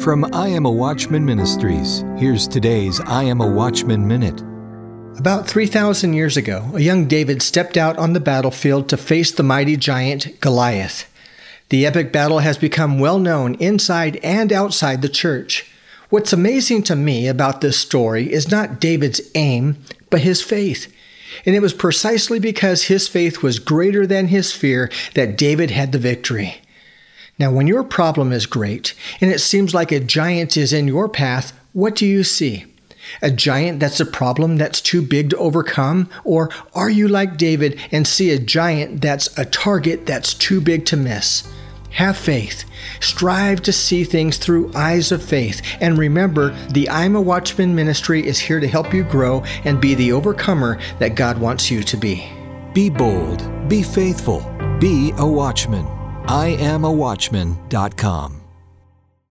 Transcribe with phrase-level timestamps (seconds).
[0.00, 4.40] From I Am a Watchman Ministries, here's today's I Am a Watchman Minute.
[5.18, 9.42] About 3,000 years ago, a young David stepped out on the battlefield to face the
[9.42, 11.12] mighty giant Goliath.
[11.70, 15.68] The epic battle has become well known inside and outside the church.
[16.10, 19.78] What's amazing to me about this story is not David's aim,
[20.10, 20.94] but his faith.
[21.44, 25.90] And it was precisely because his faith was greater than his fear that David had
[25.90, 26.62] the victory.
[27.38, 31.08] Now, when your problem is great and it seems like a giant is in your
[31.08, 32.64] path, what do you see?
[33.22, 36.08] A giant that's a problem that's too big to overcome?
[36.24, 40.84] Or are you like David and see a giant that's a target that's too big
[40.86, 41.48] to miss?
[41.90, 42.64] Have faith.
[43.00, 45.62] Strive to see things through eyes of faith.
[45.80, 49.94] And remember, the I'm a Watchman ministry is here to help you grow and be
[49.94, 52.30] the overcomer that God wants you to be.
[52.74, 54.40] Be bold, be faithful,
[54.78, 55.86] be a watchman.
[56.28, 58.47] I am a watchman.com.